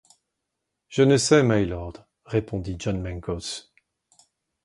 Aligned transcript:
Je 0.87 1.03
ne 1.03 1.15
sais, 1.15 1.43
mylord, 1.43 2.07
répondit 2.25 2.75
John 2.79 2.99
Mangles. 3.03 3.69